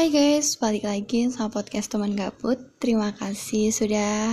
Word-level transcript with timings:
Hai 0.00 0.08
guys, 0.08 0.56
balik 0.56 0.88
lagi 0.88 1.28
sama 1.28 1.52
podcast 1.52 1.92
teman 1.92 2.16
gabut. 2.16 2.56
Terima 2.80 3.12
kasih 3.12 3.68
sudah 3.68 4.32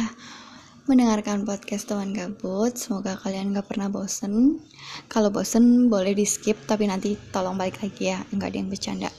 mendengarkan 0.87 1.43
podcast 1.43 1.91
teman 1.91 2.15
gabut. 2.15 2.79
Semoga 2.79 3.19
kalian 3.19 3.51
gak 3.51 3.75
pernah 3.75 3.91
bosen. 3.91 4.63
Kalau 5.11 5.27
bosen 5.27 5.91
boleh 5.91 6.15
di 6.15 6.23
skip, 6.23 6.55
tapi 6.63 6.87
nanti 6.87 7.19
tolong 7.35 7.59
balik 7.59 7.83
lagi 7.83 8.15
ya. 8.15 8.23
Nggak 8.31 8.47
ada 8.47 8.57
yang 8.63 8.69
bercanda. 8.71 9.11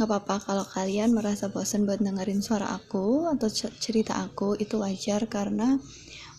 Gak 0.00 0.08
apa-apa 0.08 0.40
kalau 0.40 0.64
kalian 0.64 1.12
merasa 1.12 1.52
bosen 1.52 1.84
buat 1.84 2.00
dengerin 2.00 2.40
suara 2.40 2.72
aku 2.72 3.28
atau 3.36 3.52
cerita 3.52 4.24
aku 4.24 4.56
itu 4.56 4.80
wajar 4.80 5.28
karena 5.28 5.76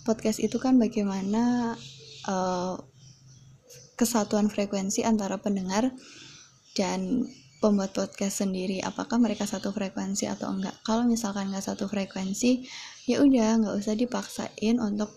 podcast 0.09 0.41
itu 0.41 0.57
kan 0.57 0.81
bagaimana 0.81 1.77
uh, 2.25 2.81
kesatuan 3.93 4.49
frekuensi 4.49 5.05
antara 5.05 5.37
pendengar 5.37 5.93
dan 6.73 7.29
pembuat 7.65 7.97
podcast 7.97 8.45
sendiri 8.45 8.77
apakah 8.85 9.17
mereka 9.17 9.49
satu 9.49 9.73
frekuensi 9.73 10.29
atau 10.29 10.53
enggak? 10.53 10.77
Kalau 10.85 11.01
misalkan 11.09 11.49
nggak 11.49 11.65
satu 11.65 11.89
frekuensi 11.89 12.61
ya 13.09 13.25
udah 13.25 13.65
nggak 13.65 13.73
usah 13.81 13.97
dipaksain 13.97 14.77
untuk 14.77 15.09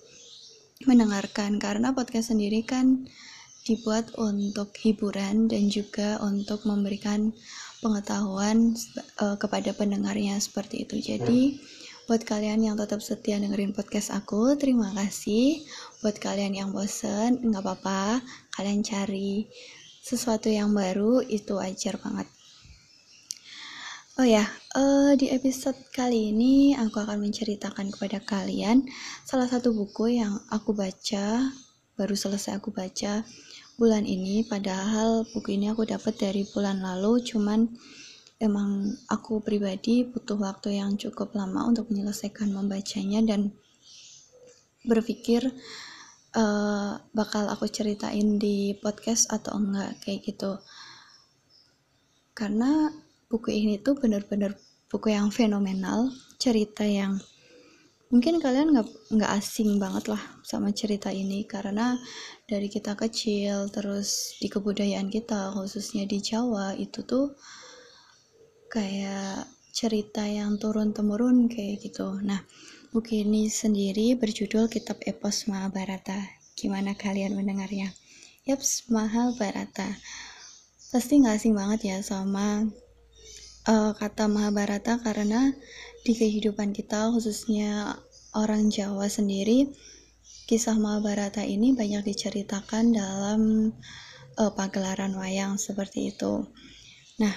mendengarkan. 0.89 1.61
Karena 1.61 1.93
podcast 1.93 2.33
sendiri 2.33 2.65
kan 2.65 3.05
dibuat 3.69 4.17
untuk 4.17 4.73
hiburan 4.81 5.45
dan 5.53 5.69
juga 5.69 6.17
untuk 6.25 6.65
memberikan 6.65 7.37
pengetahuan 7.85 8.73
uh, 9.21 9.37
kepada 9.37 9.77
pendengarnya 9.77 10.41
seperti 10.41 10.89
itu. 10.89 11.05
Jadi 11.05 11.61
buat 12.09 12.25
kalian 12.25 12.65
yang 12.65 12.81
tetap 12.81 13.05
setia 13.05 13.37
dengerin 13.37 13.77
podcast 13.77 14.09
aku 14.17 14.57
terima 14.57 14.89
kasih. 14.97 15.61
Buat 16.01 16.17
kalian 16.17 16.57
yang 16.57 16.73
bosen 16.73 17.45
nggak 17.45 17.61
apa-apa. 17.61 18.25
Kalian 18.57 18.81
cari 18.81 19.45
sesuatu 20.01 20.49
yang 20.49 20.73
baru 20.73 21.21
itu 21.21 21.61
wajar 21.61 22.01
banget. 22.01 22.38
Oh 24.19 24.27
ya, 24.27 24.43
uh, 24.75 25.15
di 25.15 25.31
episode 25.31 25.79
kali 25.95 26.35
ini 26.35 26.75
aku 26.75 26.99
akan 26.99 27.23
menceritakan 27.23 27.95
kepada 27.95 28.19
kalian 28.19 28.83
salah 29.23 29.47
satu 29.47 29.71
buku 29.71 30.19
yang 30.19 30.43
aku 30.51 30.75
baca, 30.75 31.55
baru 31.95 32.19
selesai 32.19 32.59
aku 32.59 32.75
baca 32.75 33.23
bulan 33.79 34.03
ini. 34.03 34.43
Padahal 34.43 35.23
buku 35.23 35.55
ini 35.55 35.71
aku 35.71 35.87
dapat 35.87 36.19
dari 36.19 36.43
bulan 36.51 36.83
lalu, 36.83 37.23
cuman 37.23 37.71
emang 38.43 38.91
aku 39.07 39.39
pribadi 39.39 40.03
butuh 40.03 40.35
waktu 40.35 40.83
yang 40.83 40.99
cukup 40.99 41.39
lama 41.39 41.71
untuk 41.71 41.87
menyelesaikan 41.87 42.51
membacanya 42.51 43.23
dan 43.23 43.55
berpikir 44.83 45.47
uh, 46.35 46.99
bakal 47.15 47.47
aku 47.47 47.71
ceritain 47.71 48.35
di 48.35 48.75
podcast 48.83 49.31
atau 49.31 49.63
enggak 49.63 49.95
kayak 50.03 50.27
gitu 50.27 50.59
karena 52.35 52.91
buku 53.29 53.53
ini 53.53 53.81
tuh 53.81 53.95
bener-bener 53.95 54.57
buku 54.89 55.13
yang 55.13 55.29
fenomenal 55.29 56.13
cerita 56.41 56.85
yang 56.85 57.21
mungkin 58.09 58.41
kalian 58.41 58.73
nggak 58.73 58.89
nggak 59.13 59.33
asing 59.37 59.77
banget 59.77 60.09
lah 60.09 60.23
sama 60.41 60.73
cerita 60.73 61.13
ini 61.13 61.45
karena 61.45 61.97
dari 62.49 62.73
kita 62.73 62.97
kecil 62.97 63.69
terus 63.69 64.41
di 64.41 64.49
kebudayaan 64.49 65.13
kita 65.13 65.53
khususnya 65.53 66.09
di 66.09 66.25
Jawa 66.25 66.73
itu 66.73 67.05
tuh 67.05 67.37
kayak 68.73 69.45
cerita 69.77 70.25
yang 70.25 70.57
turun 70.57 70.97
temurun 70.97 71.53
kayak 71.53 71.85
gitu 71.85 72.17
nah 72.25 72.41
Buku 72.89 73.21
ini 73.21 73.53
sendiri 73.53 74.17
berjudul 74.17 74.73
Kitab 74.73 74.97
Epos 75.05 75.45
Mahabharata. 75.45 76.17
Gimana 76.57 76.97
kalian 76.97 77.37
mendengarnya? 77.37 77.93
Yaps, 78.49 78.89
Mahabharata. 78.89 79.93
Pasti 80.89 81.21
nggak 81.21 81.37
asing 81.37 81.53
banget 81.53 81.81
ya 81.85 81.97
sama 82.01 82.65
uh, 83.69 83.93
kata 83.93 84.27
Mahabharata 84.27 84.99
karena 85.05 85.53
di 86.03 86.17
kehidupan 86.17 86.73
kita 86.73 87.13
khususnya 87.13 88.01
orang 88.33 88.73
Jawa 88.73 89.07
sendiri 89.13 89.69
kisah 90.49 90.81
Mahabharata 90.81 91.45
ini 91.45 91.77
banyak 91.77 92.09
diceritakan 92.09 92.97
dalam 92.97 93.71
uh, 94.41 94.53
pagelaran 94.57 95.13
wayang 95.13 95.61
seperti 95.61 96.17
itu. 96.17 96.49
Nah, 97.21 97.35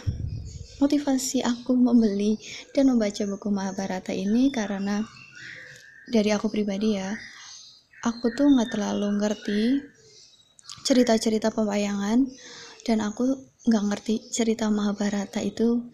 motivasi 0.80 1.44
aku 1.44 1.76
membeli 1.76 2.40
dan 2.72 2.88
membaca 2.88 3.28
buku 3.28 3.52
Mahabharata 3.52 4.16
ini 4.16 4.48
karena 4.48 5.04
dari 6.08 6.32
aku 6.32 6.48
pribadi 6.48 6.96
ya 6.96 7.14
aku 8.02 8.34
tuh 8.34 8.50
nggak 8.50 8.74
terlalu 8.74 9.08
ngerti 9.22 9.62
cerita-cerita 10.82 11.54
pewayangan 11.54 12.26
dan 12.82 12.98
aku 13.06 13.38
nggak 13.70 13.86
ngerti 13.94 14.16
cerita 14.34 14.74
Mahabharata 14.74 15.38
itu 15.46 15.86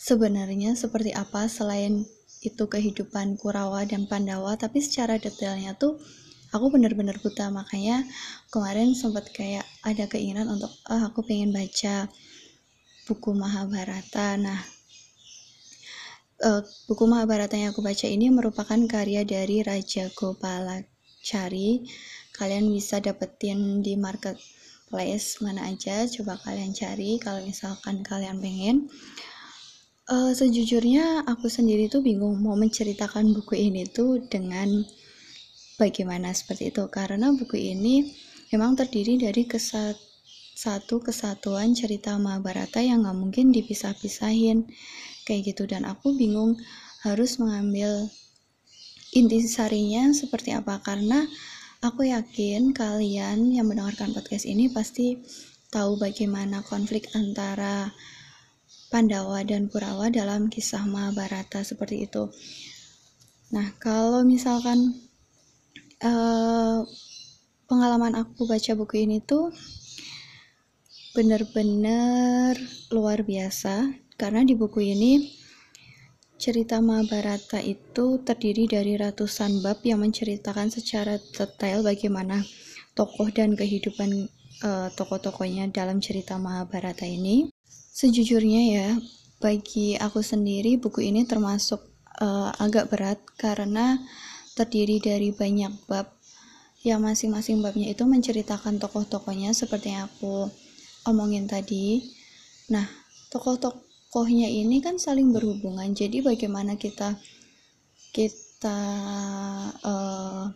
sebenarnya 0.00 0.72
seperti 0.72 1.12
apa 1.12 1.44
selain 1.44 2.08
itu 2.40 2.64
kehidupan 2.64 3.36
Kurawa 3.36 3.84
dan 3.84 4.08
Pandawa 4.08 4.56
tapi 4.56 4.80
secara 4.80 5.20
detailnya 5.20 5.76
tuh 5.76 6.00
aku 6.56 6.72
bener-bener 6.72 7.20
buta 7.20 7.52
makanya 7.52 8.00
kemarin 8.48 8.96
sempat 8.96 9.28
kayak 9.36 9.68
ada 9.84 10.08
keinginan 10.08 10.48
untuk 10.48 10.72
oh, 10.88 11.02
aku 11.04 11.20
pengen 11.20 11.52
baca 11.52 12.08
buku 13.04 13.36
Mahabharata 13.36 14.40
nah 14.40 14.60
uh, 16.40 16.64
buku 16.88 17.04
Mahabharata 17.04 17.60
yang 17.60 17.76
aku 17.76 17.84
baca 17.84 18.08
ini 18.08 18.32
merupakan 18.32 18.80
karya 18.88 19.22
dari 19.28 19.60
Raja 19.60 20.08
Gopalacari. 20.16 21.84
Kalian 22.32 22.72
bisa 22.72 23.04
dapetin 23.04 23.84
di 23.84 24.00
marketplace 24.00 25.44
mana 25.44 25.68
aja, 25.68 26.08
coba 26.08 26.40
kalian 26.40 26.72
cari 26.72 27.20
kalau 27.20 27.44
misalkan 27.44 28.00
kalian 28.00 28.40
pengen. 28.40 28.88
Uh, 30.10 30.34
sejujurnya 30.34 31.22
aku 31.22 31.46
sendiri 31.46 31.86
tuh 31.86 32.02
bingung 32.02 32.34
mau 32.42 32.58
menceritakan 32.58 33.30
buku 33.30 33.70
ini 33.70 33.86
tuh 33.86 34.18
dengan 34.26 34.82
bagaimana 35.78 36.34
seperti 36.34 36.74
itu. 36.74 36.82
Karena 36.90 37.30
buku 37.30 37.54
ini 37.54 38.10
memang 38.50 38.74
terdiri 38.74 39.22
dari 39.22 39.46
kesat 39.46 39.94
satu 40.58 40.98
kesatuan 40.98 41.78
cerita 41.78 42.18
Mahabharata 42.18 42.82
yang 42.82 43.06
nggak 43.06 43.18
mungkin 43.22 43.54
dipisah-pisahin. 43.54 44.66
Kayak 45.22 45.54
gitu. 45.54 45.70
Dan 45.70 45.86
aku 45.86 46.10
bingung 46.18 46.58
harus 47.06 47.38
mengambil 47.38 48.10
inti 49.14 49.46
sarinya 49.46 50.10
seperti 50.10 50.50
apa. 50.50 50.82
Karena 50.82 51.22
aku 51.86 52.10
yakin 52.10 52.74
kalian 52.74 53.54
yang 53.54 53.70
mendengarkan 53.70 54.10
podcast 54.10 54.42
ini 54.42 54.66
pasti 54.74 55.22
tahu 55.70 56.02
bagaimana 56.02 56.66
konflik 56.66 57.06
antara 57.14 57.94
Pandawa 58.90 59.46
dan 59.46 59.70
Kurawa 59.70 60.10
dalam 60.10 60.50
kisah 60.50 60.82
Mahabharata 60.82 61.62
seperti 61.62 62.10
itu. 62.10 62.26
Nah, 63.54 63.70
kalau 63.78 64.26
misalkan 64.26 64.98
uh, 66.02 66.82
pengalaman 67.70 68.18
aku 68.18 68.50
baca 68.50 68.74
buku 68.74 69.06
ini 69.06 69.22
tuh 69.22 69.54
bener-bener 71.14 72.54
luar 72.94 73.26
biasa 73.26 73.90
karena 74.14 74.46
di 74.46 74.54
buku 74.54 74.94
ini 74.94 75.26
cerita 76.40 76.78
Mahabharata 76.80 77.60
itu 77.60 78.22
terdiri 78.22 78.64
dari 78.64 78.96
ratusan 78.96 79.60
bab 79.60 79.82
yang 79.84 80.00
menceritakan 80.00 80.72
secara 80.72 81.20
detail 81.20 81.84
bagaimana 81.84 82.40
tokoh 82.94 83.28
dan 83.28 83.52
kehidupan 83.52 84.30
uh, 84.64 84.88
tokoh-tokohnya 84.94 85.68
dalam 85.68 86.00
cerita 86.00 86.40
Mahabharata 86.40 87.04
ini. 87.04 87.49
Sejujurnya 88.00 88.62
ya, 88.64 88.88
bagi 89.44 90.00
aku 90.00 90.24
sendiri 90.24 90.80
buku 90.80 91.04
ini 91.12 91.28
termasuk 91.28 91.84
uh, 92.24 92.48
agak 92.56 92.88
berat 92.88 93.20
karena 93.36 94.00
terdiri 94.56 95.04
dari 95.04 95.36
banyak 95.36 95.84
bab 95.84 96.08
yang 96.80 97.04
masing-masing 97.04 97.60
babnya 97.60 97.92
itu 97.92 98.08
menceritakan 98.08 98.80
tokoh-tokohnya 98.80 99.52
seperti 99.52 99.92
yang 99.92 100.08
aku 100.08 100.48
omongin 101.04 101.44
tadi. 101.44 102.00
Nah, 102.72 102.88
tokoh-tokoh 103.28 103.90
tokohnya 104.10 104.50
ini 104.50 104.82
kan 104.82 104.98
saling 104.98 105.30
berhubungan 105.30 105.94
jadi 105.94 106.18
bagaimana 106.18 106.74
kita 106.74 107.14
kita 108.10 108.82
uh, 109.86 110.50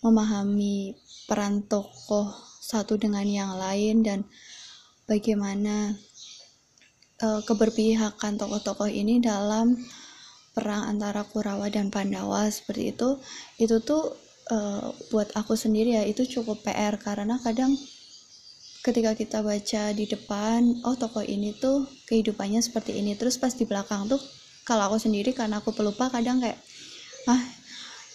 memahami 0.00 0.96
peran 1.28 1.60
tokoh 1.68 2.32
satu 2.64 2.96
dengan 2.96 3.28
yang 3.28 3.52
lain 3.60 4.00
dan 4.00 4.24
bagaimana 5.04 5.92
uh, 7.22 7.40
keberpihakan 7.44 8.40
tokoh-tokoh 8.40 8.88
ini 8.88 9.20
dalam 9.20 9.76
perang 10.50 10.90
antara 10.90 11.22
Kurawa 11.24 11.70
dan 11.70 11.88
Pandawa 11.88 12.50
seperti 12.50 12.92
itu. 12.92 13.20
Itu 13.56 13.80
tuh 13.80 14.16
uh, 14.50 14.90
buat 15.14 15.30
aku 15.38 15.54
sendiri 15.54 15.96
ya 15.96 16.04
itu 16.04 16.26
cukup 16.26 16.60
PR 16.66 16.98
karena 16.98 17.38
kadang 17.40 17.72
ketika 18.80 19.12
kita 19.12 19.44
baca 19.44 19.92
di 19.92 20.08
depan 20.08 20.80
oh 20.88 20.96
tokoh 20.96 21.20
ini 21.20 21.52
tuh 21.52 21.84
kehidupannya 22.08 22.64
seperti 22.64 22.96
ini 22.96 23.12
terus 23.12 23.36
pas 23.36 23.52
di 23.52 23.68
belakang 23.68 24.08
tuh 24.08 24.16
kalau 24.64 24.88
aku 24.88 24.96
sendiri 24.96 25.36
karena 25.36 25.60
aku 25.60 25.76
pelupa 25.76 26.08
kadang 26.08 26.40
kayak 26.40 26.56
ah 27.28 27.42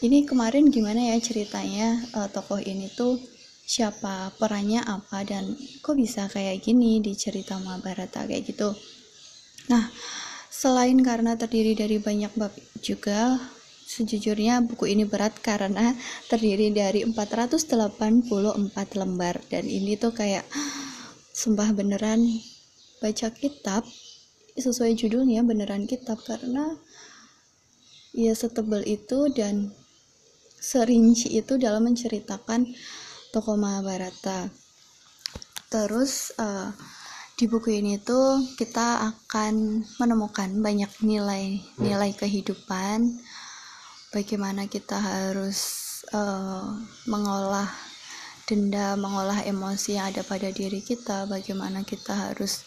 ini 0.01 0.25
kemarin 0.25 0.73
gimana 0.73 1.13
ya 1.13 1.21
ceritanya 1.21 2.01
uh, 2.17 2.27
tokoh 2.33 2.57
ini 2.57 2.89
tuh 2.97 3.21
siapa 3.65 4.29
perannya 4.37 4.85
apa 4.85 5.25
dan 5.25 5.57
kok 5.81 5.97
bisa 5.97 6.29
kayak 6.29 6.61
gini 6.61 7.01
di 7.01 7.17
cerita 7.17 7.57
Mahabharata 7.57 8.29
kayak 8.29 8.45
gitu. 8.45 8.77
Nah 9.73 9.89
selain 10.53 11.01
karena 11.01 11.33
terdiri 11.33 11.73
dari 11.73 11.97
banyak 11.97 12.31
bab 12.37 12.53
juga 12.85 13.41
sejujurnya 13.85 14.65
buku 14.65 14.89
ini 14.93 15.05
berat 15.05 15.37
karena 15.41 15.97
terdiri 16.29 16.69
dari 16.73 17.05
484 17.05 18.29
lembar. 18.97 19.41
Dan 19.49 19.65
ini 19.65 19.97
tuh 19.97 20.13
kayak 20.13 20.45
sumpah 21.33 21.73
beneran 21.73 22.21
baca 23.01 23.29
kitab 23.33 23.85
sesuai 24.55 24.95
judulnya 24.95 25.43
beneran 25.43 25.83
kitab 25.85 26.17
karena 26.23 26.79
ya 28.15 28.31
setebal 28.31 28.81
itu 28.87 29.27
dan 29.35 29.75
serinci 30.57 31.35
itu 31.35 31.59
dalam 31.59 31.85
menceritakan 31.91 32.71
tokoh 33.35 33.59
Mahabharata 33.59 34.47
terus 35.67 36.31
uh, 36.39 36.71
di 37.35 37.51
buku 37.51 37.83
ini 37.83 37.99
tuh 37.99 38.39
kita 38.55 39.11
akan 39.11 39.83
menemukan 39.99 40.47
banyak 40.63 40.87
nilai-nilai 41.03 42.15
kehidupan 42.15 43.19
bagaimana 44.15 44.71
kita 44.71 44.95
harus 44.95 45.59
uh, 46.15 46.79
mengolah 47.11 47.67
dendam, 48.47 49.01
mengolah 49.01 49.41
emosi 49.43 49.97
yang 49.97 50.13
ada 50.13 50.21
pada 50.21 50.53
diri 50.53 50.79
kita, 50.79 51.25
bagaimana 51.25 51.81
kita 51.81 52.13
harus 52.13 52.63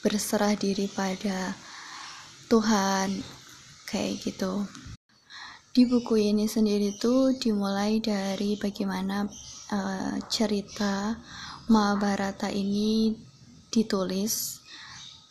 berserah 0.00 0.56
diri 0.56 0.88
pada 0.88 1.52
Tuhan, 2.48 3.20
kayak 3.86 4.24
gitu. 4.24 4.66
Di 5.72 5.88
buku 5.88 6.20
ini 6.20 6.44
sendiri 6.44 7.00
tuh 7.00 7.32
dimulai 7.32 7.96
dari 7.96 8.60
bagaimana 8.60 9.24
uh, 9.72 10.20
cerita 10.28 11.16
Mahabharata 11.72 12.52
ini 12.52 13.16
ditulis 13.72 14.60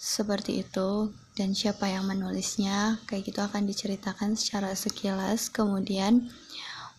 seperti 0.01 0.65
itu 0.65 1.13
dan 1.37 1.53
siapa 1.53 1.93
yang 1.93 2.09
menulisnya 2.09 2.97
kayak 3.05 3.29
gitu 3.29 3.37
akan 3.37 3.69
diceritakan 3.69 4.33
secara 4.33 4.73
sekilas. 4.73 5.53
Kemudian 5.53 6.33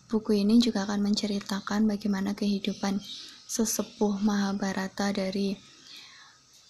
buku 0.07 0.39
ini 0.39 0.63
juga 0.63 0.87
akan 0.87 1.03
menceritakan 1.03 1.83
bagaimana 1.83 2.31
kehidupan 2.31 3.03
sesepuh 3.43 4.23
Mahabharata 4.23 5.11
dari 5.11 5.59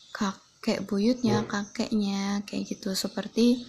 kakek 0.09 0.89
buyutnya 0.89 1.45
kakeknya 1.45 2.41
kayak 2.49 2.65
gitu. 2.65 2.97
Seperti 2.97 3.61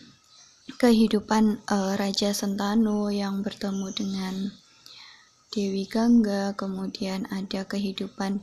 kehidupan 0.65 1.61
uh, 1.69 1.93
Raja 2.01 2.33
Sentanu 2.33 3.13
yang 3.13 3.45
bertemu 3.45 3.89
dengan 3.93 4.35
Dewi 5.53 5.85
Gangga 5.87 6.57
kemudian 6.57 7.29
ada 7.29 7.69
kehidupan 7.69 8.41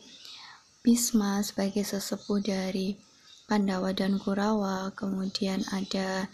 Bisma 0.81 1.45
sebagai 1.45 1.85
sesepuh 1.85 2.41
dari 2.41 2.97
Pandawa 3.45 3.94
dan 3.94 4.18
Kurawa, 4.18 4.89
kemudian 4.97 5.62
ada 5.69 6.25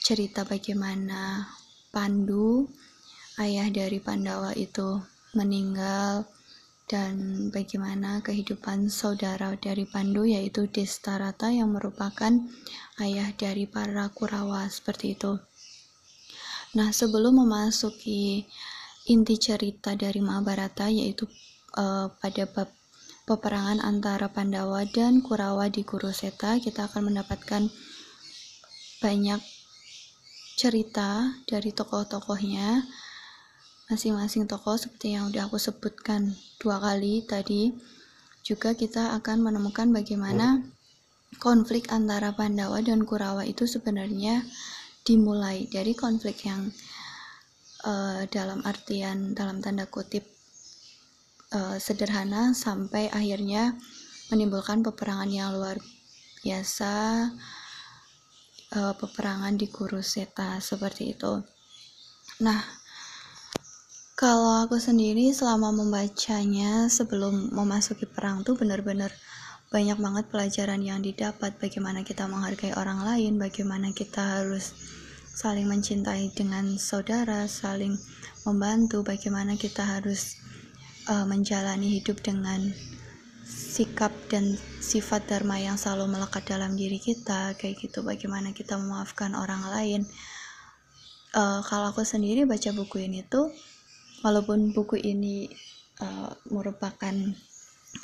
cerita 0.00 0.48
bagaimana 0.48 1.44
Pandu, 1.92 2.64
ayah 3.36 3.68
dari 3.68 4.00
Pandawa 4.00 4.56
itu 4.56 4.96
meninggal 5.36 6.24
dan 6.90 7.46
bagaimana 7.54 8.18
kehidupan 8.18 8.90
saudara 8.90 9.54
dari 9.54 9.86
Pandu 9.86 10.26
yaitu 10.26 10.66
Destarata 10.66 11.54
yang 11.54 11.70
merupakan 11.70 12.34
ayah 12.98 13.30
dari 13.38 13.70
para 13.70 14.10
Kurawa 14.10 14.66
seperti 14.66 15.14
itu. 15.14 15.38
Nah, 16.74 16.90
sebelum 16.90 17.46
memasuki 17.46 18.42
inti 19.06 19.38
cerita 19.38 19.94
dari 19.94 20.18
Mahabharata 20.18 20.90
yaitu 20.90 21.30
uh, 21.78 22.10
pada 22.18 22.50
bab 22.50 22.66
peperangan 23.22 23.78
antara 23.78 24.26
Pandawa 24.26 24.82
dan 24.90 25.22
Kurawa 25.22 25.70
di 25.70 25.86
Kuruseta, 25.86 26.58
kita 26.58 26.90
akan 26.90 27.14
mendapatkan 27.14 27.70
banyak 28.98 29.38
cerita 30.58 31.38
dari 31.46 31.70
tokoh-tokohnya. 31.70 32.82
Masing-masing 33.90 34.46
tokoh 34.46 34.78
seperti 34.78 35.18
yang 35.18 35.34
udah 35.34 35.50
aku 35.50 35.58
sebutkan 35.58 36.38
dua 36.62 36.78
kali 36.78 37.26
tadi. 37.26 37.74
Juga 38.46 38.70
kita 38.78 39.18
akan 39.18 39.42
menemukan 39.42 39.90
bagaimana 39.90 40.62
konflik 41.42 41.90
antara 41.90 42.30
Pandawa 42.30 42.78
dan 42.86 43.02
Kurawa 43.02 43.42
itu 43.42 43.66
sebenarnya 43.66 44.46
dimulai 45.02 45.66
dari 45.66 45.98
konflik 45.98 46.46
yang 46.46 46.70
uh, 47.82 48.22
dalam 48.30 48.62
artian 48.62 49.34
dalam 49.34 49.58
tanda 49.58 49.90
kutip 49.90 50.22
uh, 51.50 51.74
sederhana 51.82 52.54
sampai 52.54 53.10
akhirnya 53.10 53.74
menimbulkan 54.30 54.86
peperangan 54.86 55.34
yang 55.34 55.50
luar 55.58 55.82
biasa 56.46 57.26
uh, 58.78 58.94
peperangan 58.94 59.58
di 59.58 59.66
Kuruseta 59.66 60.62
seperti 60.62 61.18
itu. 61.18 61.42
Nah, 62.40 62.79
kalau 64.20 64.68
aku 64.68 64.76
sendiri 64.76 65.32
selama 65.32 65.72
membacanya 65.72 66.92
sebelum 66.92 67.56
memasuki 67.56 68.04
perang 68.04 68.44
tuh 68.44 68.52
benar-benar 68.52 69.08
banyak 69.72 69.96
banget 69.96 70.28
pelajaran 70.28 70.84
yang 70.84 71.00
didapat. 71.00 71.56
Bagaimana 71.56 72.04
kita 72.04 72.28
menghargai 72.28 72.76
orang 72.76 73.00
lain, 73.00 73.40
bagaimana 73.40 73.96
kita 73.96 74.20
harus 74.20 74.76
saling 75.24 75.64
mencintai 75.64 76.36
dengan 76.36 76.76
saudara, 76.76 77.48
saling 77.48 77.96
membantu, 78.44 79.00
bagaimana 79.00 79.56
kita 79.56 79.88
harus 79.88 80.36
uh, 81.08 81.24
menjalani 81.24 81.96
hidup 81.96 82.20
dengan 82.20 82.76
sikap 83.48 84.12
dan 84.28 84.60
sifat 84.84 85.32
dharma 85.32 85.56
yang 85.56 85.80
selalu 85.80 86.20
melekat 86.20 86.44
dalam 86.44 86.76
diri 86.76 87.00
kita 87.00 87.56
kayak 87.56 87.88
gitu. 87.88 88.04
Bagaimana 88.04 88.52
kita 88.52 88.76
memaafkan 88.76 89.32
orang 89.32 89.64
lain. 89.64 90.04
Uh, 91.32 91.64
kalau 91.64 91.88
aku 91.88 92.04
sendiri 92.04 92.44
baca 92.44 92.68
buku 92.76 93.08
ini 93.08 93.24
tuh 93.24 93.48
walaupun 94.20 94.72
buku 94.72 95.00
ini 95.00 95.48
uh, 96.00 96.32
merupakan 96.52 97.14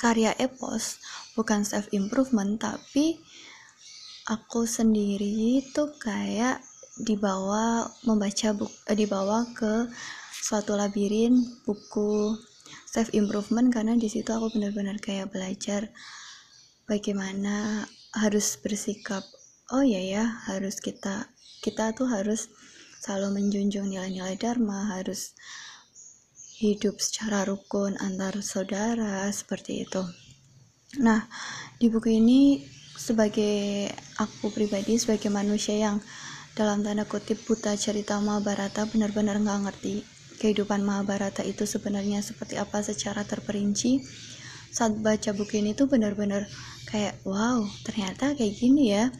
karya 0.01 0.35
epos 0.35 0.99
bukan 1.37 1.63
self 1.63 1.87
improvement 1.95 2.59
tapi 2.59 3.17
aku 4.27 4.67
sendiri 4.67 5.63
tuh 5.71 5.95
kayak 5.95 6.59
dibawa 6.99 7.87
membaca 8.03 8.51
buku 8.51 8.73
uh, 8.89 8.95
dibawa 8.97 9.47
ke 9.55 9.87
suatu 10.33 10.75
labirin 10.75 11.39
buku 11.63 12.35
self 12.87 13.13
improvement 13.13 13.69
karena 13.71 13.93
di 13.95 14.09
situ 14.09 14.31
aku 14.33 14.57
benar-benar 14.57 14.97
kayak 14.99 15.31
belajar 15.31 15.91
bagaimana 16.89 17.85
harus 18.15 18.57
bersikap 18.59 19.21
oh 19.75 19.83
ya 19.83 19.99
ya 19.99 20.25
harus 20.47 20.79
kita 20.79 21.27
kita 21.59 21.91
tuh 21.91 22.07
harus 22.07 22.47
selalu 23.03 23.39
menjunjung 23.39 23.91
nilai-nilai 23.91 24.39
dharma 24.39 24.95
harus 24.95 25.35
hidup 26.57 26.97
secara 26.97 27.45
rukun 27.45 27.93
antar 28.01 28.41
saudara 28.41 29.29
seperti 29.29 29.85
itu. 29.85 30.01
Nah 30.97 31.29
di 31.77 31.85
buku 31.93 32.17
ini 32.17 32.65
sebagai 32.97 33.93
aku 34.17 34.49
pribadi 34.49 34.97
sebagai 34.97 35.29
manusia 35.29 35.77
yang 35.77 36.01
dalam 36.57 36.81
tanda 36.81 37.05
kutip 37.05 37.37
buta 37.45 37.77
cerita 37.77 38.17
Mahabharata 38.17 38.89
benar-benar 38.89 39.37
nggak 39.37 39.59
ngerti 39.69 40.01
kehidupan 40.41 40.81
Mahabharata 40.81 41.45
itu 41.45 41.69
sebenarnya 41.69 42.25
seperti 42.25 42.57
apa 42.57 42.81
secara 42.81 43.21
terperinci. 43.21 44.01
Saat 44.73 44.97
baca 44.97 45.37
buku 45.37 45.61
ini 45.61 45.77
tuh 45.77 45.85
benar-benar 45.85 46.49
kayak 46.89 47.21
wow 47.21 47.61
ternyata 47.85 48.33
kayak 48.33 48.57
gini 48.57 48.97
ya. 48.97 49.13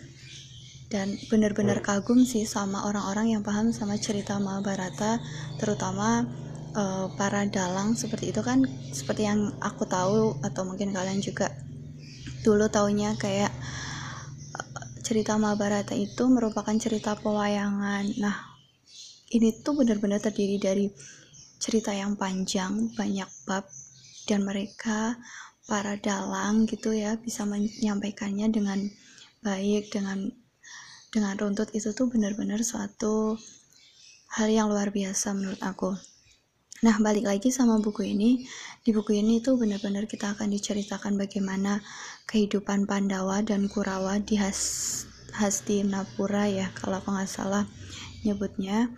Dan 0.87 1.19
benar-benar 1.29 1.83
kagum 1.83 2.23
sih 2.23 2.47
sama 2.47 2.87
orang-orang 2.87 3.35
yang 3.37 3.43
paham 3.43 3.75
sama 3.75 3.99
cerita 3.99 4.39
Mahabharata 4.41 5.19
terutama 5.61 6.25
uh, 6.77 7.09
para 7.17 7.49
dalang 7.49 7.97
seperti 7.97 8.29
itu 8.29 8.45
kan 8.45 8.61
seperti 8.93 9.25
yang 9.25 9.57
aku 9.59 9.89
tahu 9.89 10.37
atau 10.45 10.61
mungkin 10.63 10.93
kalian 10.93 11.19
juga 11.19 11.49
dulu 12.45 12.69
taunya 12.69 13.17
kayak 13.17 13.49
uh, 14.53 14.85
cerita 15.01 15.35
Mahabharata 15.41 15.97
itu 15.97 16.29
merupakan 16.29 16.77
cerita 16.77 17.17
pewayangan 17.17 18.05
nah 18.21 18.57
ini 19.27 19.59
tuh 19.59 19.75
benar-benar 19.75 20.23
terdiri 20.23 20.55
dari 20.55 20.87
cerita 21.57 21.91
yang 21.91 22.15
panjang, 22.15 22.93
banyak 22.95 23.27
bab, 23.43 23.65
dan 24.23 24.45
mereka 24.47 25.19
para 25.67 25.99
dalang 25.99 26.63
gitu 26.63 26.95
ya 26.95 27.19
bisa 27.19 27.43
menyampaikannya 27.43 28.47
dengan 28.47 28.79
baik 29.43 29.91
dengan 29.91 30.31
dengan 31.11 31.35
runtut 31.35 31.75
itu 31.75 31.91
tuh 31.91 32.07
benar-benar 32.07 32.63
suatu 32.63 33.35
hal 34.39 34.47
yang 34.47 34.71
luar 34.71 34.95
biasa 34.95 35.35
menurut 35.35 35.59
aku. 35.59 35.91
Nah, 36.85 36.93
balik 37.01 37.25
lagi 37.25 37.49
sama 37.49 37.81
buku 37.81 38.05
ini. 38.13 38.45
Di 38.85 38.93
buku 38.93 39.17
ini 39.17 39.41
tuh 39.41 39.57
benar-benar 39.57 40.05
kita 40.05 40.37
akan 40.37 40.53
diceritakan 40.53 41.17
bagaimana 41.17 41.81
kehidupan 42.29 42.85
Pandawa 42.85 43.41
dan 43.41 43.65
Kurawa 43.65 44.21
di 44.21 44.37
Has 44.37 45.01
Hastinapura 45.33 46.45
ya, 46.45 46.69
kalau 46.77 47.01
aku 47.01 47.09
nggak 47.13 47.29
salah 47.29 47.65
nyebutnya 48.21 48.89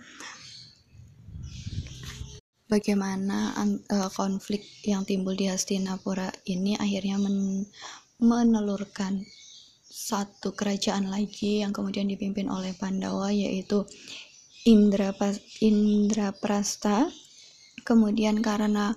bagaimana 2.69 3.51
uh, 3.91 4.09
konflik 4.13 4.63
yang 4.86 5.03
timbul 5.03 5.36
di 5.36 5.50
Hastinapura 5.50 6.29
ini 6.48 6.77
akhirnya 6.79 7.17
men 7.17 7.65
menelurkan 8.19 9.24
satu 9.88 10.51
kerajaan 10.51 11.07
lagi 11.07 11.63
yang 11.63 11.71
kemudian 11.71 12.07
dipimpin 12.12 12.51
oleh 12.51 12.75
Pandawa 12.75 13.31
yaitu 13.31 13.88
Indra 14.67 15.15
Prasta 16.36 17.07
kemudian 17.83 18.41
karena 18.43 18.95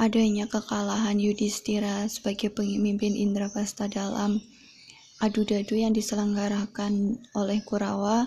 adanya 0.00 0.48
kekalahan 0.48 1.20
Yudhistira 1.20 2.08
sebagai 2.08 2.48
pemimpin 2.50 3.12
Indraprasta 3.12 3.86
dalam 3.86 4.40
adu-dadu 5.22 5.78
yang 5.78 5.94
diselenggarakan 5.94 7.22
oleh 7.38 7.62
Kurawa 7.62 8.26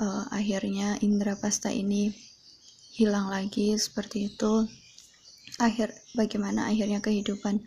uh, 0.00 0.24
akhirnya 0.34 0.98
Indraprasta 1.00 1.70
ini 1.70 2.10
hilang 2.94 3.30
lagi 3.30 3.74
seperti 3.74 4.30
itu. 4.30 4.66
Akhir 5.62 5.94
bagaimana 6.18 6.70
akhirnya 6.70 6.98
kehidupan 6.98 7.62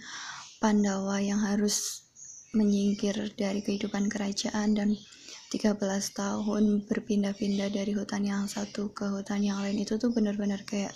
Pandawa 0.59 1.21
yang 1.21 1.39
harus 1.39 2.03
menyingkir 2.51 3.37
dari 3.37 3.61
kehidupan 3.61 4.09
kerajaan 4.09 4.73
dan 4.75 4.89
13 5.47 5.79
tahun 6.11 6.63
berpindah-pindah 6.91 7.71
dari 7.71 7.95
hutan 7.95 8.27
yang 8.27 8.43
satu 8.51 8.91
ke 8.91 9.07
hutan 9.07 9.39
yang 9.39 9.63
lain 9.63 9.79
itu 9.79 9.95
tuh 9.95 10.11
benar-benar 10.11 10.67
kayak 10.67 10.91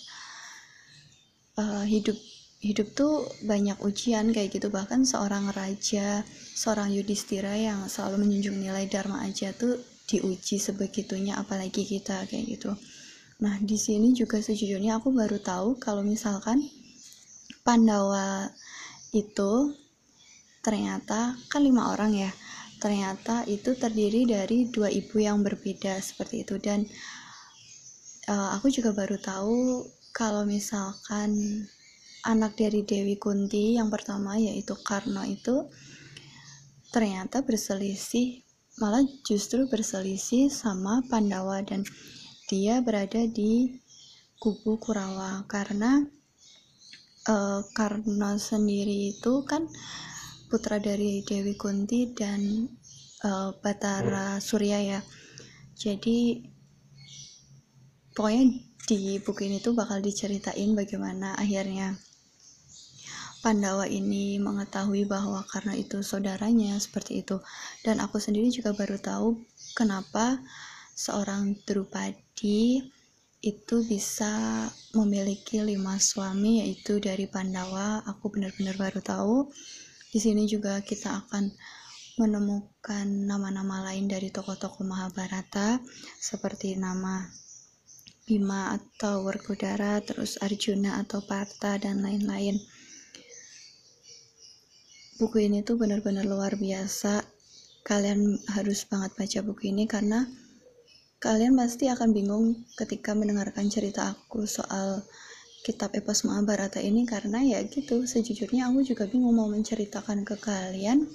uh, 1.56 1.88
hidup 1.88 2.20
hidup 2.62 2.92
tuh 2.94 3.26
banyak 3.48 3.80
ujian 3.80 4.36
kayak 4.36 4.52
gitu. 4.52 4.68
Bahkan 4.68 5.08
seorang 5.08 5.50
raja 5.56 6.28
seorang 6.54 6.92
yudhistira 6.92 7.56
yang 7.56 7.88
selalu 7.88 8.28
menjunjung 8.28 8.60
nilai 8.60 8.86
dharma 8.92 9.24
aja 9.24 9.56
tuh 9.56 9.80
diuji 10.12 10.60
sebegitunya 10.60 11.40
apalagi 11.40 11.88
kita 11.88 12.28
kayak 12.28 12.60
gitu. 12.60 12.76
Nah 13.42 13.56
di 13.64 13.80
sini 13.80 14.12
juga 14.12 14.44
sejujurnya 14.44 15.00
aku 15.00 15.16
baru 15.16 15.40
tahu 15.40 15.80
kalau 15.80 16.04
misalkan 16.04 16.62
Pandawa 17.64 18.52
itu 19.16 19.74
ternyata 20.62 21.40
kan 21.50 21.62
lima 21.66 21.90
orang 21.96 22.14
ya 22.14 22.32
ternyata 22.82 23.46
itu 23.46 23.78
terdiri 23.78 24.26
dari 24.26 24.66
dua 24.74 24.90
ibu 24.90 25.22
yang 25.22 25.46
berbeda 25.46 26.02
seperti 26.02 26.42
itu. 26.42 26.58
Dan 26.58 26.90
uh, 28.26 28.58
aku 28.58 28.74
juga 28.74 28.90
baru 28.98 29.22
tahu 29.22 29.86
kalau 30.10 30.44
misalkan 30.50 31.38
anak 32.26 32.58
dari 32.58 32.82
Dewi 32.82 33.22
Kunti 33.22 33.78
yang 33.78 33.94
pertama 33.94 34.36
yaitu 34.42 34.74
Karno 34.82 35.22
itu 35.30 35.70
ternyata 36.90 37.46
berselisih 37.46 38.42
malah 38.82 39.06
justru 39.22 39.70
berselisih 39.70 40.50
sama 40.50 41.06
Pandawa. 41.06 41.62
Dan 41.62 41.86
dia 42.50 42.82
berada 42.82 43.30
di 43.30 43.78
kubu 44.42 44.82
Kurawa 44.82 45.46
karena 45.46 46.02
uh, 47.30 47.62
Karno 47.78 48.42
sendiri 48.42 49.14
itu 49.14 49.46
kan 49.46 49.70
putra 50.52 50.84
dari 50.84 51.24
Dewi 51.24 51.56
Kunti 51.56 52.12
dan 52.12 52.68
uh, 53.24 53.56
Batara 53.64 54.44
Surya 54.44 54.84
ya. 54.84 55.00
Jadi 55.80 56.44
pokoknya 58.12 58.44
di 58.84 59.16
buku 59.24 59.48
ini 59.48 59.64
tuh 59.64 59.72
bakal 59.72 60.04
diceritain 60.04 60.76
bagaimana 60.76 61.40
akhirnya 61.40 61.96
Pandawa 63.42 63.90
ini 63.90 64.38
mengetahui 64.38 65.10
bahwa 65.10 65.42
karena 65.50 65.74
itu 65.74 66.06
saudaranya 66.06 66.78
seperti 66.78 67.26
itu. 67.26 67.42
Dan 67.82 67.98
aku 67.98 68.22
sendiri 68.22 68.54
juga 68.54 68.76
baru 68.76 69.02
tahu 69.02 69.34
kenapa 69.74 70.38
seorang 70.94 71.58
Drupadi 71.66 72.86
itu 73.42 73.76
bisa 73.82 74.70
memiliki 74.94 75.58
lima 75.66 75.98
suami 75.98 76.62
yaitu 76.62 77.02
dari 77.02 77.26
Pandawa. 77.26 78.06
Aku 78.06 78.30
benar-benar 78.30 78.78
baru 78.78 79.02
tahu 79.02 79.50
di 80.12 80.20
sini 80.20 80.44
juga 80.44 80.84
kita 80.84 81.24
akan 81.24 81.56
menemukan 82.20 83.08
nama-nama 83.08 83.88
lain 83.88 84.12
dari 84.12 84.28
tokoh-tokoh 84.28 84.84
Mahabharata 84.84 85.80
seperti 86.20 86.76
nama 86.76 87.24
Bima 88.28 88.76
atau 88.76 89.26
Werkudara, 89.26 90.04
terus 90.04 90.38
Arjuna 90.44 91.02
atau 91.02 91.24
Partha 91.24 91.80
dan 91.82 92.04
lain-lain. 92.04 92.60
Buku 95.18 95.48
ini 95.48 95.64
tuh 95.64 95.80
benar-benar 95.80 96.28
luar 96.28 96.60
biasa. 96.60 97.24
Kalian 97.82 98.38
harus 98.54 98.86
banget 98.86 99.18
baca 99.18 99.40
buku 99.42 99.74
ini 99.74 99.90
karena 99.90 100.28
kalian 101.18 101.58
pasti 101.58 101.90
akan 101.90 102.14
bingung 102.14 102.68
ketika 102.78 103.18
mendengarkan 103.18 103.70
cerita 103.72 104.14
aku 104.14 104.46
soal 104.46 105.02
kitab 105.62 105.94
epos 105.94 106.26
Mahabharata 106.26 106.82
ini 106.82 107.06
karena 107.06 107.42
ya 107.46 107.62
gitu 107.66 108.06
sejujurnya 108.06 108.70
aku 108.74 108.82
juga 108.82 109.06
bingung 109.06 109.38
mau 109.38 109.50
menceritakan 109.50 110.26
ke 110.26 110.36
kalian 110.42 111.06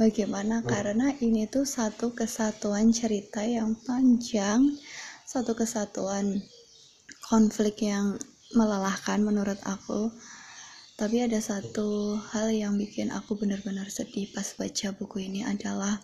bagaimana 0.00 0.64
karena 0.64 1.12
ini 1.20 1.44
tuh 1.46 1.68
satu 1.68 2.16
kesatuan 2.16 2.90
cerita 2.90 3.44
yang 3.44 3.76
panjang 3.84 4.72
satu 5.24 5.56
kesatuan 5.58 6.46
konflik 7.24 7.82
yang 7.82 8.14
melelahkan 8.54 9.18
menurut 9.18 9.58
aku. 9.66 10.14
Tapi 10.94 11.26
ada 11.26 11.42
satu 11.42 12.14
hal 12.30 12.54
yang 12.54 12.78
bikin 12.78 13.10
aku 13.10 13.34
benar-benar 13.34 13.90
sedih 13.90 14.30
pas 14.30 14.46
baca 14.54 14.94
buku 14.94 15.26
ini 15.26 15.42
adalah 15.42 15.98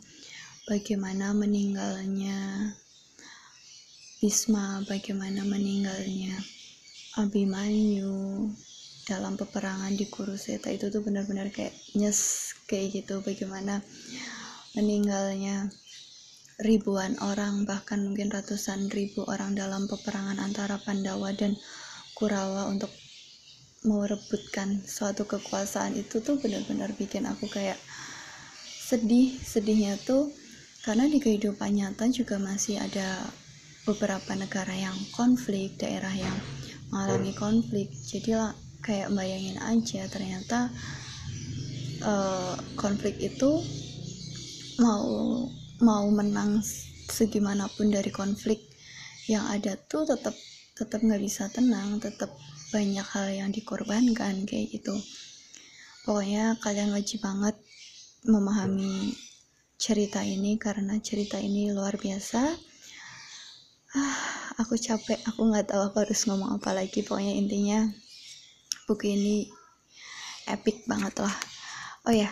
bagaimana 0.66 1.30
meninggalnya 1.30 2.75
Bisma, 4.20 4.84
bagaimana 4.84 5.46
meninggalnya 5.46 6.37
Abimanyu 7.19 8.47
dalam 9.02 9.35
peperangan 9.35 9.90
di 9.99 10.07
Kuruseta 10.07 10.71
itu 10.71 10.95
tuh 10.95 11.02
benar-benar 11.02 11.50
kayak 11.50 11.75
nyes 11.99 12.55
kayak 12.71 13.02
gitu. 13.02 13.19
Bagaimana 13.26 13.83
meninggalnya 14.79 15.67
ribuan 16.62 17.19
orang 17.19 17.67
bahkan 17.67 18.05
mungkin 18.07 18.31
ratusan 18.31 18.87
ribu 18.95 19.26
orang 19.26 19.59
dalam 19.59 19.90
peperangan 19.90 20.38
antara 20.38 20.79
Pandawa 20.79 21.35
dan 21.35 21.59
Kurawa 22.14 22.71
untuk 22.71 22.95
merebutkan 23.83 24.85
suatu 24.85 25.25
kekuasaan 25.25 25.97
itu 25.97 26.21
tuh 26.21 26.38
benar-benar 26.38 26.95
bikin 26.95 27.26
aku 27.26 27.50
kayak 27.50 27.81
sedih. 28.87 29.35
Sedihnya 29.43 29.99
tuh 30.07 30.31
karena 30.87 31.11
di 31.11 31.19
kehidupan 31.19 31.75
nyata 31.75 32.07
juga 32.12 32.38
masih 32.38 32.79
ada 32.79 33.26
beberapa 33.88 34.37
negara 34.37 34.76
yang 34.76 34.95
konflik 35.17 35.81
daerah 35.81 36.12
yang 36.12 36.37
mengalami 36.90 37.32
konflik. 37.32 37.88
Jadi 37.94 38.35
lah 38.35 38.52
kayak 38.82 39.14
bayangin 39.14 39.59
aja 39.62 40.09
ternyata 40.11 40.68
uh, 42.02 42.54
konflik 42.75 43.16
itu 43.20 43.62
mau 44.80 45.06
mau 45.80 46.04
menang 46.09 46.61
segimanapun 47.09 47.92
dari 47.92 48.09
konflik 48.12 48.61
yang 49.28 49.44
ada 49.49 49.76
tuh 49.76 50.09
tetap 50.09 50.32
tetap 50.75 51.00
nggak 51.04 51.20
bisa 51.20 51.47
tenang 51.52 52.00
tetap 52.00 52.32
banyak 52.73 53.04
hal 53.04 53.26
yang 53.30 53.50
dikorbankan 53.50 54.47
kayak 54.47 54.70
gitu. 54.73 54.94
Pokoknya 56.06 56.56
kalian 56.64 56.97
wajib 56.97 57.20
banget 57.20 57.59
memahami 58.25 59.12
cerita 59.76 60.25
ini 60.25 60.56
karena 60.56 60.97
cerita 61.00 61.37
ini 61.37 61.73
luar 61.73 62.00
biasa. 62.00 62.42
Ah 63.90 64.50
aku 64.61 64.76
capek 64.76 65.17
aku 65.25 65.49
nggak 65.49 65.73
tahu 65.73 65.81
aku 65.88 65.97
harus 66.05 66.21
ngomong 66.29 66.61
apa 66.61 66.76
lagi. 66.76 67.00
Pokoknya 67.00 67.33
intinya 67.33 67.88
buku 68.85 69.17
ini 69.17 69.37
epic 70.45 70.85
banget 70.85 71.17
lah. 71.25 71.33
Oh 72.05 72.12
ya 72.12 72.29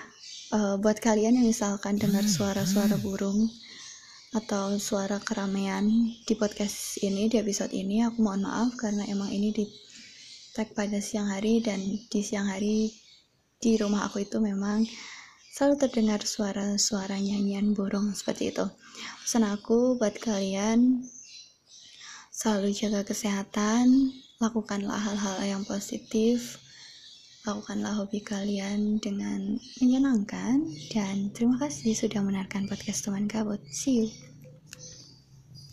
uh, 0.52 0.76
buat 0.76 1.00
kalian 1.00 1.40
yang 1.40 1.49
misalkan 1.49 1.97
dengar 1.97 2.25
suara-suara 2.25 3.00
burung 3.00 3.49
atau 4.37 4.76
suara 4.76 5.16
keramaian 5.25 5.88
di 6.28 6.35
podcast 6.37 7.00
ini 7.00 7.32
di 7.32 7.40
episode 7.40 7.73
ini 7.73 8.04
aku 8.04 8.20
mohon 8.20 8.44
maaf 8.44 8.76
karena 8.76 9.08
emang 9.08 9.32
ini 9.32 9.56
di 9.56 9.64
tag 10.52 10.76
pada 10.76 11.00
siang 11.00 11.32
hari 11.32 11.64
dan 11.64 11.80
di 11.80 12.20
siang 12.20 12.44
hari 12.44 12.92
di 13.56 13.80
rumah 13.80 14.04
aku 14.04 14.28
itu 14.28 14.37
memang 14.37 14.85
selalu 15.56 15.75
terdengar 15.80 16.20
suara-suara 16.23 17.16
nyanyian 17.18 17.73
burung 17.73 18.12
seperti 18.12 18.52
itu. 18.52 18.68
Pesan 19.25 19.49
aku 19.49 19.97
buat 19.97 20.14
kalian 20.20 21.02
selalu 22.38 22.71
jaga 22.71 23.02
kesehatan 23.02 24.14
lakukanlah 24.38 24.95
hal-hal 24.95 25.42
yang 25.42 25.62
positif 25.66 26.62
lakukanlah 27.42 27.99
hobi 27.99 28.23
kalian 28.23 29.02
dengan 29.02 29.59
menyenangkan 29.83 30.62
dan 30.95 31.35
terima 31.35 31.59
kasih 31.59 31.99
sudah 31.99 32.23
mendengarkan 32.23 32.71
podcast 32.71 33.02
teman 33.02 33.26
kabut 33.26 33.59
see 33.66 34.07
you 34.07 34.27